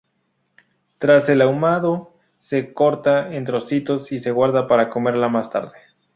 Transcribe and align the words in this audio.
Tras 0.97 1.29
el 1.29 1.43
ahumado, 1.43 2.15
se 2.39 2.73
corta 2.73 3.31
en 3.35 3.43
trocitos 3.45 4.11
y 4.11 4.17
se 4.17 4.31
guarda 4.31 4.67
para 4.67 4.89
comerla 4.89 5.29
más 5.29 5.51
tarde. 5.51 5.77